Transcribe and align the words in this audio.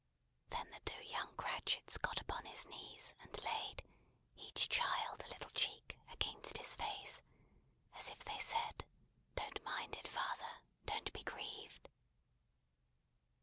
Then 0.49 0.67
the 0.71 0.79
two 0.79 1.03
young 1.03 1.35
Cratchits 1.37 1.99
got 1.99 2.19
upon 2.19 2.45
his 2.45 2.65
knees 2.65 3.13
and 3.21 3.43
laid, 3.43 3.83
each 4.35 4.67
child 4.67 5.23
a 5.23 5.27
little 5.29 5.51
cheek, 5.51 5.95
against 6.11 6.57
his 6.57 6.73
face, 6.73 7.21
as 7.95 8.09
if 8.09 8.17
they 8.25 8.39
said, 8.39 8.83
"Don't 9.35 9.63
mind 9.63 9.95
it, 9.97 10.07
father. 10.07 10.63
Don't 10.85 11.13
be 11.13 11.21
grieved!" 11.21 11.87